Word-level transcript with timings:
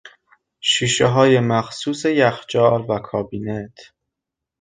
شیشه 0.59 1.07
های 1.07 1.39
مخصوص 1.39 2.05
یخچال 2.05 2.81
و 2.89 2.99
کابینت 2.99 3.75